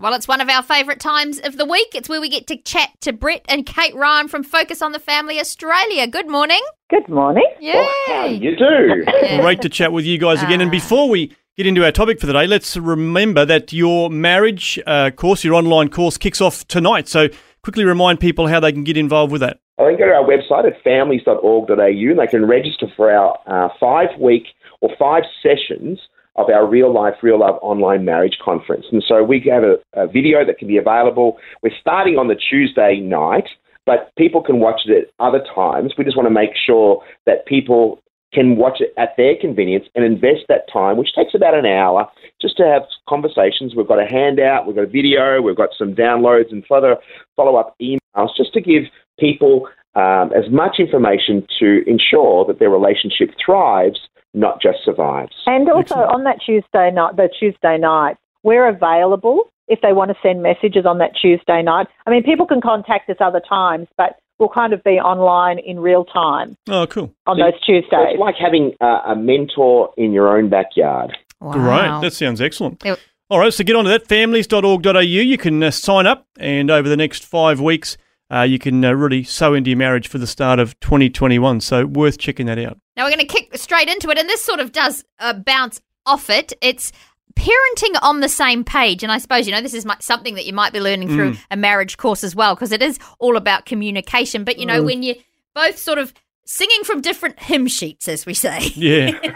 [0.00, 1.88] Well, it's one of our favourite times of the week.
[1.92, 5.00] It's where we get to chat to Brett and Kate Ryan from Focus on the
[5.00, 6.06] Family Australia.
[6.06, 6.60] Good morning.
[6.88, 7.42] Good morning.
[7.58, 7.72] Yay.
[7.74, 9.04] Well, how you do?
[9.40, 10.60] Great to chat with you guys again.
[10.60, 14.78] And before we get into our topic for the day, let's remember that your marriage
[14.86, 17.08] uh, course, your online course, kicks off tonight.
[17.08, 17.26] So
[17.64, 19.58] quickly remind people how they can get involved with that.
[19.80, 23.68] I can go to our website at families.org.au and they can register for our uh,
[23.80, 24.44] five week
[24.80, 25.98] or five sessions
[26.38, 28.86] of our real life, real love online marriage conference.
[28.92, 31.36] And so we have a, a video that can be available.
[31.62, 33.48] We're starting on the Tuesday night,
[33.84, 35.94] but people can watch it at other times.
[35.98, 38.00] We just want to make sure that people
[38.32, 42.06] can watch it at their convenience and invest that time, which takes about an hour,
[42.40, 43.74] just to have conversations.
[43.74, 46.96] We've got a handout, we've got a video, we've got some downloads and further
[47.36, 48.84] follow up emails just to give
[49.18, 49.68] people
[49.98, 53.98] um, as much information to ensure that their relationship thrives
[54.32, 55.32] not just survives.
[55.46, 56.10] And also Excellent.
[56.12, 60.86] on that Tuesday night, the Tuesday night, we're available if they want to send messages
[60.86, 61.88] on that Tuesday night.
[62.06, 65.80] I mean, people can contact us other times, but we'll kind of be online in
[65.80, 66.56] real time.
[66.68, 67.12] Oh, cool.
[67.26, 67.90] On so, those Tuesdays.
[67.90, 71.16] So it's like having a, a, mentor in your own backyard.
[71.40, 71.52] Wow.
[71.52, 72.02] Great.
[72.02, 72.84] That sounds excellent.
[72.84, 73.00] It-
[73.30, 75.00] All right, so get on to that, families.org.au.
[75.00, 77.98] You can uh, sign up, and over the next five weeks,
[78.32, 81.60] uh, you can uh, really sow into your marriage for the start of 2021.
[81.60, 82.78] So worth checking that out.
[82.96, 85.80] Now we're going to kick straight into it, and this sort of does uh, bounce
[86.04, 86.52] off it.
[86.60, 86.92] It's
[87.34, 90.52] parenting on the same page, and I suppose you know this is something that you
[90.52, 91.38] might be learning through mm.
[91.50, 94.44] a marriage course as well, because it is all about communication.
[94.44, 94.86] But you know, mm.
[94.86, 95.14] when you
[95.54, 96.12] both sort of
[96.44, 98.72] singing from different hymn sheets, as we say.
[98.74, 99.10] Yeah.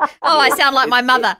[0.00, 1.36] oh, I sound like my mother.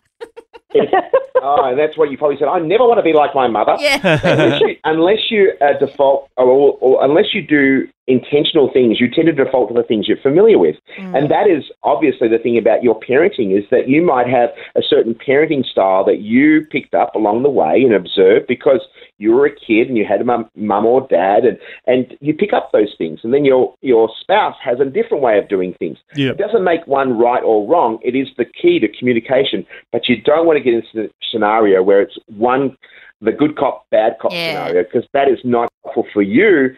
[1.43, 2.49] oh, and that's what you probably said.
[2.49, 3.77] I never want to be like my mother.
[3.79, 4.21] Yeah.
[4.23, 9.27] unless you, unless you uh, default, or, or, unless you do intentional things, you tend
[9.27, 10.77] to default to the things you're familiar with.
[10.99, 11.17] Mm.
[11.17, 14.83] And that is obviously the thing about your parenting is that you might have a
[14.83, 18.81] certain parenting style that you picked up along the way and observed because
[19.19, 22.35] you were a kid and you had a mum, mum or dad and, and you
[22.35, 23.21] pick up those things.
[23.23, 25.97] And then your, your spouse has a different way of doing things.
[26.15, 26.35] Yep.
[26.35, 27.99] It doesn't make one right or wrong.
[28.03, 29.65] It is the key to communication.
[29.93, 32.77] But you don't want to get into a scenario where it's one,
[33.23, 34.67] the good cop, bad cop yeah.
[34.67, 36.77] scenario, because that is not helpful for you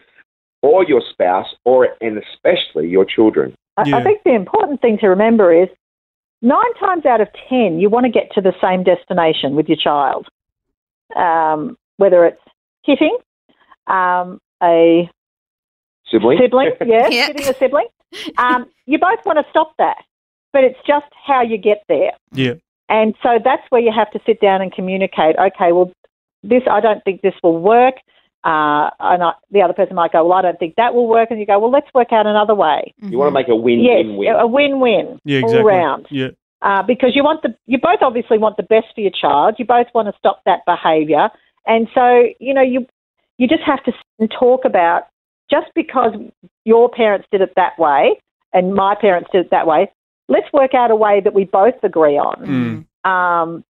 [0.66, 3.54] or your spouse, or and especially your children.
[3.84, 3.96] Yeah.
[3.96, 5.68] I think the important thing to remember is
[6.42, 9.76] nine times out of ten, you want to get to the same destination with your
[9.76, 10.28] child,
[11.14, 12.42] um, whether it's
[12.84, 13.16] hitting
[13.86, 15.10] um, a
[16.10, 17.26] sibling, sibling, yes, yeah.
[17.26, 17.88] hitting a sibling.
[18.38, 20.04] Um, you both want to stop that,
[20.52, 22.12] but it's just how you get there.
[22.32, 22.54] Yeah.
[22.88, 25.36] And so that's where you have to sit down and communicate.
[25.38, 25.92] Okay, well,
[26.42, 27.96] this I don't think this will work.
[28.46, 31.32] Uh, and I, the other person might go, well, I don't think that will work.
[31.32, 32.94] And you go, well, let's work out another way.
[33.02, 33.10] Mm-hmm.
[33.10, 34.22] You want to make a win-win-win.
[34.22, 35.58] Yes, a win-win yeah, exactly.
[35.58, 36.06] all round.
[36.12, 36.28] Yeah.
[36.62, 39.56] Uh, because you want the, you both obviously want the best for your child.
[39.58, 41.28] You both want to stop that behaviour,
[41.66, 42.86] and so you know you
[43.36, 45.02] you just have to sit and talk about
[45.50, 46.14] just because
[46.64, 48.18] your parents did it that way
[48.54, 49.92] and my parents did it that way.
[50.28, 53.08] Let's work out a way that we both agree on mm.
[53.08, 53.62] um,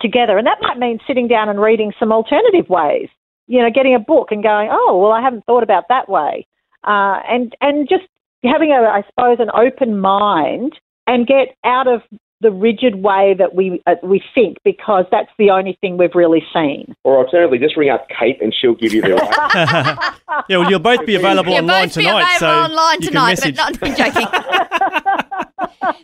[0.00, 3.08] together, and that might mean sitting down and reading some alternative ways
[3.48, 6.46] you know, getting a book and going, oh, well, I haven't thought about that way,
[6.84, 8.04] uh, and and just
[8.44, 10.74] having a, I suppose, an open mind
[11.06, 12.02] and get out of
[12.40, 16.42] the rigid way that we uh, we think because that's the only thing we've really
[16.54, 16.94] seen.
[17.02, 20.14] Or alternatively, just ring up Kate and she'll give you the right.
[20.48, 22.36] yeah, well, you'll both be available you'll online both be tonight.
[22.36, 24.26] Available so online tonight, but not I'm joking.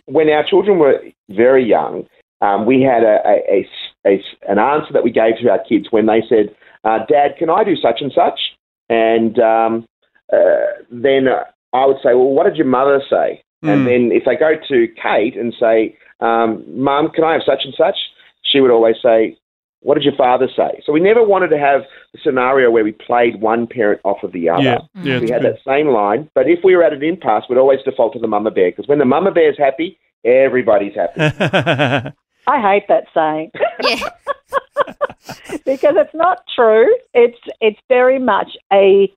[0.06, 2.06] when our children were very young,
[2.41, 3.66] um, we had a, a,
[4.06, 6.54] a, an answer that we gave to our kids when they said,
[6.84, 8.39] uh, Dad, can I do such and such?
[8.89, 9.86] And um,
[10.33, 11.27] uh, then
[11.72, 13.42] I would say, Well, what did your mother say?
[13.65, 13.72] Mm.
[13.72, 13.86] And hmm.
[13.86, 17.75] then if they go to Kate and say, um, Mum, can I have such and
[17.77, 17.97] such?
[18.42, 19.39] She would always say,
[19.81, 20.83] What did your father say?
[20.84, 21.83] So we never wanted to have
[22.15, 24.63] a scenario where we played one parent off of the other.
[24.63, 24.78] Yeah.
[25.03, 25.54] Yeah, we had good.
[25.54, 26.30] that same line.
[26.34, 28.89] But if we were at an impasse, we'd always default to the mama bear because
[28.89, 31.21] when the mama bear's happy, everybody's happy.
[32.47, 33.51] I hate that saying.
[33.83, 34.09] Yeah.
[35.65, 36.95] Because it's not true.
[37.12, 39.12] It's it's very much a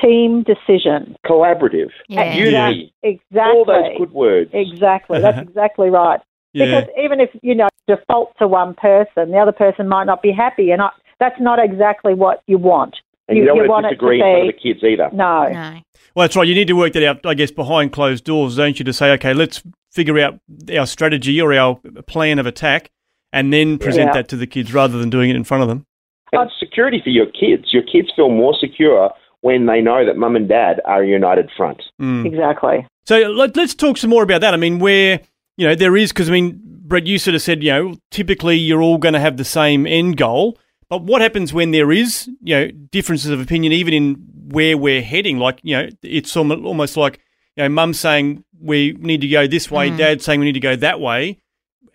[0.00, 1.16] team decision.
[1.26, 1.90] Collaborative.
[2.08, 2.34] Yeah.
[2.34, 2.92] Unity.
[3.02, 3.40] Exactly.
[3.40, 4.50] All those good words.
[4.52, 5.20] Exactly.
[5.22, 6.20] That's exactly right.
[6.52, 6.80] Yeah.
[6.80, 10.32] Because even if, you know, default to one person, the other person might not be
[10.32, 10.90] happy, and I,
[11.20, 12.96] that's not exactly what you want.
[13.28, 14.60] And you, You- don't you want want to it to disagree in front of the
[14.60, 15.10] kids either.
[15.12, 15.46] No.
[15.48, 15.80] No.
[16.16, 16.48] Well, that's right.
[16.48, 18.84] You need to work that out, I guess, behind closed doors, don't you?
[18.84, 20.40] To say, okay, let's figure out
[20.76, 21.76] our strategy or our
[22.08, 22.90] plan of attack,
[23.32, 24.14] and then present Yeah.
[24.14, 25.86] that to the kids rather than doing it in front of them.
[26.32, 27.72] And it's security for your kids.
[27.72, 29.10] Your kids feel more secure
[29.40, 31.82] when they know that mum and dad are a united front.
[32.00, 32.26] Mm.
[32.26, 32.86] Exactly.
[33.04, 34.54] So let, us talk some more about that.
[34.54, 35.20] I mean, where
[35.56, 38.56] you know there is because I mean, Brett, you sort of said you know typically
[38.56, 42.28] you're all going to have the same end goal, but what happens when there is
[42.42, 44.14] you know differences of opinion, even in
[44.50, 45.38] where we're heading?
[45.38, 47.18] Like you know, it's almost like
[47.56, 50.60] you know, mum saying we need to go this way, dad saying we need to
[50.60, 51.38] go that way.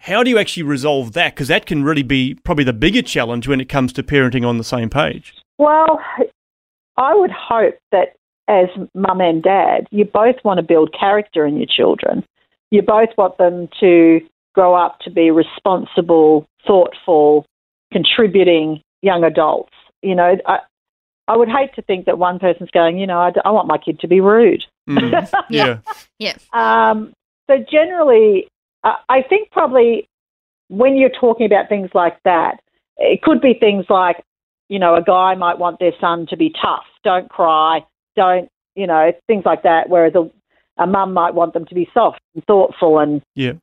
[0.06, 1.34] How do you actually resolve that?
[1.34, 4.60] Because that can really be probably the bigger challenge when it comes to parenting on
[4.60, 5.34] the same page.
[5.58, 6.00] Well,
[6.96, 8.16] I would hope that
[8.48, 12.24] as mum and dad, you both want to build character in your children.
[12.70, 14.20] You both want them to
[14.54, 17.48] grow up to be responsible, thoughtful,
[17.92, 19.74] contributing young adults.
[20.04, 20.60] You know, I,
[21.28, 24.00] I would hate to think that one person's going, you know, I want my kid
[24.02, 24.66] to be rude.
[24.88, 25.32] Mm.
[25.50, 25.80] yeah.
[26.20, 26.36] Yeah.
[26.54, 27.12] Um,
[27.50, 28.48] so generally,
[28.86, 30.08] uh, I think probably
[30.70, 32.62] when you're talking about things like that,
[32.98, 34.24] it could be things like,
[34.70, 37.84] you know, a guy might want their son to be tough, don't cry,
[38.16, 39.90] don't, you know, things like that.
[39.90, 40.30] Whereas a,
[40.82, 43.54] a mum might want them to be soft and thoughtful and Yeah.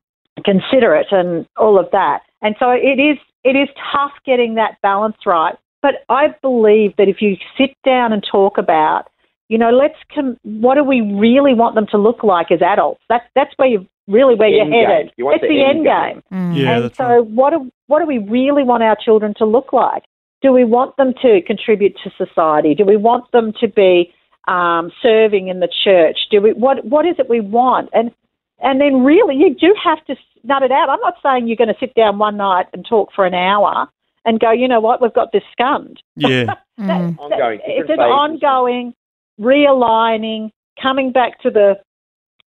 [0.45, 2.21] considerate and all of that.
[2.41, 5.55] And so it is it is tough getting that balance right.
[5.81, 9.09] But I believe that if you sit down and talk about,
[9.49, 13.01] you know, let's com- what do we really want them to look like as adults?
[13.09, 15.11] That's that's where you really where The you're headed.
[15.17, 16.23] You it's the the end end game.
[16.31, 16.53] game.
[16.53, 16.57] Mm.
[16.57, 16.77] Yeah.
[16.77, 17.25] and so right.
[17.27, 20.03] what do what do we really want our children to look like?
[20.41, 22.75] Do we want them to contribute to society?
[22.75, 24.13] Do we want them to be
[24.47, 26.17] um, serving in the church?
[26.31, 27.89] Do we what what is it we want?
[27.93, 28.11] And
[28.59, 30.89] and then really you do have to nut it out.
[30.89, 33.87] I'm not saying you're going to sit down one night and talk for an hour
[34.25, 36.01] and go, you know what, we've got this scummed.
[36.15, 36.55] Yeah.
[36.79, 37.19] Mm.
[37.19, 37.59] Ongoing.
[37.67, 38.95] It's different an ongoing
[39.39, 40.51] realigning,
[40.81, 41.75] coming back to the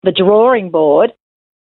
[0.04, 1.12] the drawing board.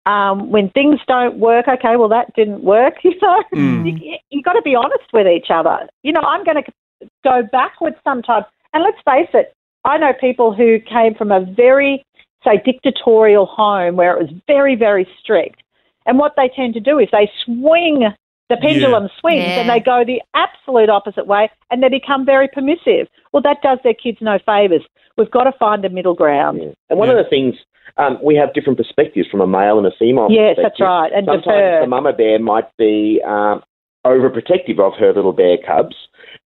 [0.07, 2.95] Um, when things don't work, okay, well that didn't work.
[3.05, 4.01] You know, Mm.
[4.03, 5.89] you, you got to be honest with each other.
[6.03, 8.47] You know, I'm going to go backwards sometimes.
[8.73, 9.53] And let's face it,
[9.85, 12.05] I know people who came from a very,
[12.45, 15.63] say, dictatorial home where it was very, very strict.
[16.07, 18.09] And what they tend to do is they swing,
[18.51, 19.61] the pendulum swings, Yeah.
[19.61, 23.09] and they go the absolute opposite way and they become very permissive.
[23.33, 24.83] Well, that does their kids no favours.
[25.17, 26.59] We've got to find a middle ground.
[26.63, 26.69] Yeah.
[26.91, 27.15] And one Yeah.
[27.17, 27.55] of the things,
[27.97, 30.65] um, we have different perspectives from a male and a female Yes, perspective.
[30.79, 31.13] that's right.
[31.13, 31.81] And Sometimes defer.
[31.81, 33.63] the mama bear might be um,
[34.05, 35.97] overprotective of her little bear cubs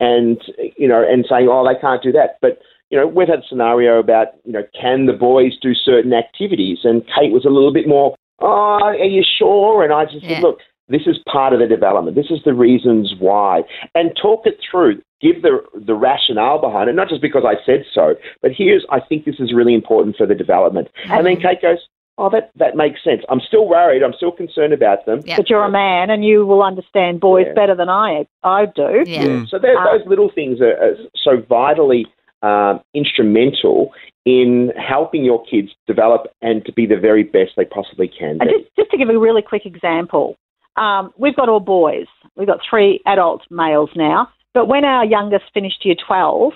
[0.01, 0.43] and,
[0.77, 2.37] you know, and saying, oh, they can't do that.
[2.41, 2.61] But,
[2.91, 6.79] you know, we've had a scenario about, you know, can the boys do certain activities?
[6.85, 8.47] And Kate was a little bit more, oh,
[8.83, 9.85] are you sure?
[9.85, 10.35] And I just Yeah.
[10.35, 10.61] said, look,
[10.93, 12.15] this is part of the development.
[12.17, 13.63] This is the reasons why.
[13.95, 15.03] And talk it through.
[15.21, 19.01] Give the, the rationale behind it, not just because I said so, but here's, I
[19.01, 20.89] think this is really important for the development.
[21.05, 21.79] And then Kate goes,
[22.19, 23.23] oh, that, that makes sense.
[23.29, 24.03] I'm still worried.
[24.03, 25.21] I'm still concerned about them.
[25.25, 25.37] Yeah.
[25.37, 27.55] But you're a man and you will understand boys Yeah.
[27.55, 29.05] better than I, I do.
[29.07, 29.25] Yeah.
[29.25, 29.49] Mm.
[29.49, 32.07] So that, Uh, those little things are, are so vitally
[32.43, 33.93] um, instrumental
[34.25, 38.51] in helping your kids develop and to be the very best they possibly can And
[38.51, 38.59] be.
[38.59, 40.37] just, just to give a really quick example,
[40.77, 42.07] um, we've got all boys.
[42.37, 44.29] We've got three adult males now.
[44.55, 46.53] But when our youngest finished year 12,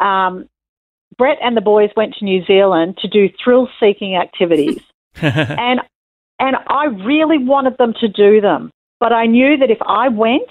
[0.00, 0.48] um,
[1.16, 4.80] Brett and the boys went to New Zealand to do thrill seeking activities.
[5.14, 5.80] and,
[6.38, 8.70] and I really wanted them to do them.
[8.98, 10.48] But I knew that if I went,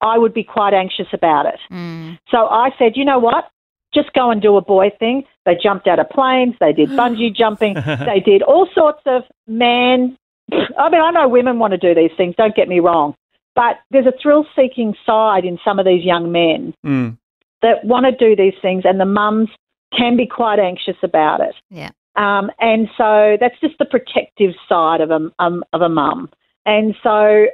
[0.00, 1.60] I would be quite anxious about it.
[1.70, 2.18] Mm.
[2.30, 3.50] So I said, you know what?
[3.92, 5.24] Just go and do a boy thing.
[5.44, 6.54] They jumped out of planes.
[6.60, 7.74] They did bungee jumping.
[8.06, 10.16] they did all sorts of man.
[10.52, 12.34] I mean, I know women want to do these things.
[12.36, 13.14] Don't get me wrong,
[13.54, 17.16] but there's a thrill-seeking side in some of these young men Mm.
[17.62, 19.48] that want to do these things, and the mums
[19.96, 21.54] can be quite anxious about it.
[21.70, 21.90] Yeah.
[22.16, 26.28] Um, and so that's just the protective side of a um, of a mum.
[26.66, 27.46] And so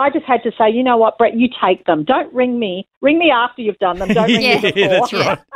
[0.00, 2.04] I just had to say, you know what, Brett, you take them.
[2.04, 2.86] Don't ring me.
[3.00, 4.08] Ring me after you've done them.
[4.08, 4.60] Don't ring Yeah.
[4.60, 4.88] me before.
[4.88, 5.38] that's right.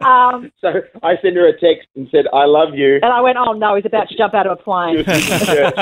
[0.00, 0.68] Um, So
[1.02, 2.96] I sent her a text and said, I love you.
[3.02, 4.96] and I went, oh no, he's about to jump out of a She plane.
[4.98, 5.74] was in church,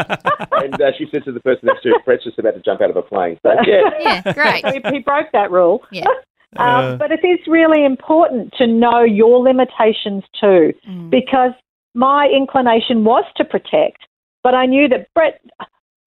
[0.52, 2.80] and uh, she said to the person next to her, Brett's just about to jump
[2.80, 3.38] out of a plane.
[3.42, 3.90] So, yeah.
[4.00, 4.62] Yeah, great.
[4.64, 5.84] So he, he broke that rule.
[5.92, 6.06] Yeah.
[6.56, 6.96] Um, Uh.
[6.96, 11.10] but it is really important to know your limitations too, Mm.
[11.10, 11.52] because
[11.94, 13.98] my inclination was to protect,
[14.42, 15.40] but I knew that Brett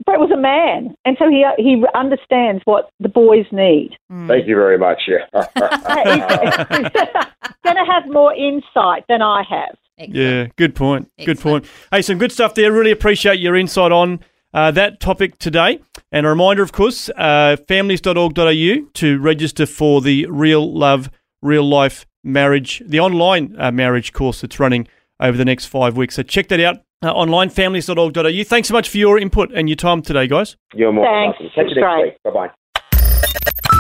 [0.06, 3.91] Brett was a man, and so he he understands what the boys need.
[4.12, 4.27] Mm.
[4.27, 5.01] Thank you very much.
[5.08, 5.25] Yeah.
[7.63, 9.75] Going to have more insight than I have.
[9.98, 10.15] Excellent.
[10.15, 11.12] Yeah, good point.
[11.25, 11.65] Good point.
[11.91, 12.72] Hey, some good stuff there.
[12.72, 14.22] Really appreciate your insight on
[14.53, 15.82] uh, that topic today.
[16.12, 22.06] And a reminder, of course, uh, families.org.au to register for the Real Love, Real Life
[22.24, 24.88] Marriage, the online uh, marriage course that's running
[25.19, 26.15] over the next five weeks.
[26.15, 28.43] So check that out uh, online, families.org.au.
[28.43, 30.57] Thanks so much for your input and your time today, guys.
[30.73, 31.39] You're more Thanks.
[31.39, 31.55] welcome.
[31.55, 32.23] Catch you next week.
[32.23, 32.49] Bye bye.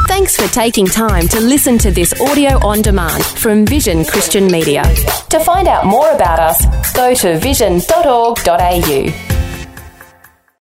[0.07, 4.83] Thanks for taking time to listen to this audio on demand from Vision Christian Media.
[5.29, 9.48] To find out more about us, go to vision.org.au.